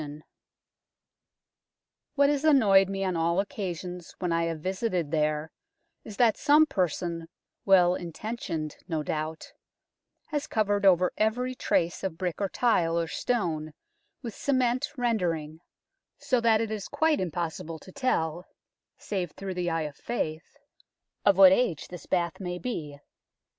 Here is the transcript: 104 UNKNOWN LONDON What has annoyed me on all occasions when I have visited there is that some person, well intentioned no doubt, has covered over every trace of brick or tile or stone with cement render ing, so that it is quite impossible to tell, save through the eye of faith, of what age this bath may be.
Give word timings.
104 0.01 0.07
UNKNOWN 0.07 0.21
LONDON 0.23 0.27
What 2.15 2.29
has 2.31 2.43
annoyed 2.43 2.89
me 2.89 3.03
on 3.03 3.15
all 3.15 3.39
occasions 3.39 4.15
when 4.17 4.31
I 4.31 4.45
have 4.45 4.59
visited 4.59 5.11
there 5.11 5.51
is 6.03 6.17
that 6.17 6.37
some 6.37 6.65
person, 6.65 7.27
well 7.65 7.93
intentioned 7.93 8.77
no 8.87 9.03
doubt, 9.03 9.53
has 10.29 10.47
covered 10.47 10.87
over 10.87 11.13
every 11.19 11.53
trace 11.53 12.03
of 12.03 12.17
brick 12.17 12.41
or 12.41 12.49
tile 12.49 12.97
or 12.97 13.05
stone 13.07 13.73
with 14.23 14.33
cement 14.33 14.87
render 14.97 15.35
ing, 15.35 15.59
so 16.17 16.41
that 16.41 16.61
it 16.61 16.71
is 16.71 16.87
quite 16.87 17.19
impossible 17.19 17.77
to 17.77 17.91
tell, 17.91 18.47
save 18.97 19.29
through 19.33 19.53
the 19.53 19.69
eye 19.69 19.83
of 19.83 19.95
faith, 19.97 20.57
of 21.25 21.37
what 21.37 21.51
age 21.51 21.89
this 21.89 22.07
bath 22.07 22.39
may 22.39 22.57
be. 22.57 22.97